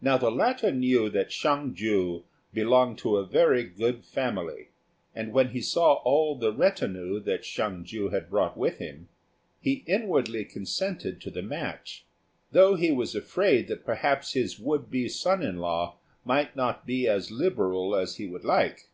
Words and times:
Now 0.00 0.16
the 0.16 0.30
latter 0.30 0.70
knew 0.70 1.10
that 1.10 1.32
Hsiang 1.32 1.74
ju 1.74 2.22
belonged 2.54 2.96
to 2.98 3.16
a 3.16 3.26
very 3.26 3.64
good 3.64 4.04
family; 4.04 4.68
and 5.16 5.32
when 5.32 5.48
he 5.48 5.60
saw 5.60 5.94
all 6.04 6.36
the 6.36 6.52
retinue 6.52 7.18
that 7.24 7.40
Hsiang 7.44 7.82
ju 7.84 8.10
had 8.10 8.30
brought 8.30 8.56
with 8.56 8.78
him, 8.78 9.08
he 9.60 9.82
inwardly 9.88 10.44
consented 10.44 11.20
to 11.22 11.30
the 11.32 11.42
match, 11.42 12.04
though 12.52 12.76
he 12.76 12.92
was 12.92 13.16
afraid 13.16 13.66
that 13.66 13.84
perhaps 13.84 14.34
his 14.34 14.60
would 14.60 14.92
be 14.92 15.08
son 15.08 15.42
in 15.42 15.56
law 15.58 15.96
might 16.24 16.54
not 16.54 16.86
be 16.86 17.08
as 17.08 17.32
liberal 17.32 17.96
as 17.96 18.14
he 18.14 18.28
would 18.28 18.44
like. 18.44 18.86